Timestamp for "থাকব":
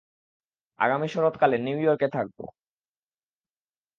2.07-2.37